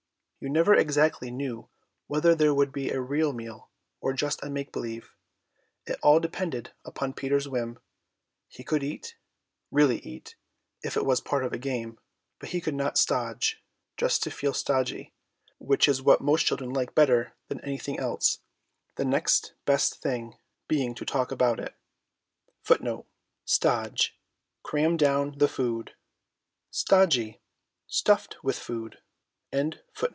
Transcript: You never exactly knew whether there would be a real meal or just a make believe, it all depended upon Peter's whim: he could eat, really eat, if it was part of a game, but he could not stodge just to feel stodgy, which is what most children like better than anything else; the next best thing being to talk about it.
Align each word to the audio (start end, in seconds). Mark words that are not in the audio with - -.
You 0.43 0.49
never 0.49 0.73
exactly 0.73 1.29
knew 1.29 1.69
whether 2.07 2.33
there 2.33 2.51
would 2.51 2.71
be 2.71 2.89
a 2.89 2.99
real 2.99 3.31
meal 3.31 3.69
or 3.99 4.11
just 4.11 4.41
a 4.43 4.49
make 4.49 4.71
believe, 4.71 5.13
it 5.85 5.99
all 6.01 6.19
depended 6.19 6.73
upon 6.83 7.13
Peter's 7.13 7.47
whim: 7.47 7.77
he 8.47 8.63
could 8.63 8.81
eat, 8.83 9.15
really 9.69 9.99
eat, 9.99 10.35
if 10.81 10.97
it 10.97 11.05
was 11.05 11.21
part 11.21 11.45
of 11.45 11.53
a 11.53 11.59
game, 11.59 11.99
but 12.39 12.49
he 12.49 12.59
could 12.59 12.73
not 12.73 12.97
stodge 12.97 13.63
just 13.97 14.23
to 14.23 14.31
feel 14.31 14.51
stodgy, 14.55 15.13
which 15.59 15.87
is 15.87 16.01
what 16.01 16.21
most 16.21 16.47
children 16.47 16.73
like 16.73 16.95
better 16.95 17.35
than 17.47 17.59
anything 17.61 17.99
else; 17.99 18.39
the 18.95 19.05
next 19.05 19.53
best 19.65 20.01
thing 20.01 20.37
being 20.67 20.95
to 20.95 21.05
talk 21.05 21.31
about 21.31 21.59
it. 21.59 21.75